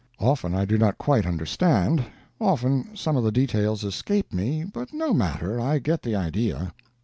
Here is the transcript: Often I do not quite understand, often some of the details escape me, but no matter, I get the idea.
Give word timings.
Often 0.19 0.55
I 0.55 0.65
do 0.65 0.79
not 0.79 0.97
quite 0.97 1.27
understand, 1.27 2.03
often 2.39 2.95
some 2.95 3.15
of 3.17 3.23
the 3.23 3.31
details 3.31 3.83
escape 3.83 4.33
me, 4.33 4.63
but 4.63 4.93
no 4.93 5.13
matter, 5.13 5.59
I 5.61 5.77
get 5.77 6.01
the 6.01 6.15
idea. 6.15 6.73